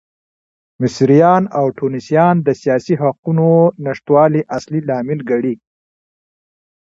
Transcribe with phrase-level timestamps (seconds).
[0.81, 3.47] مصریان او ټونسیان د سیاسي حقونو
[3.85, 5.55] نشتوالی اصلي لامل ګڼي.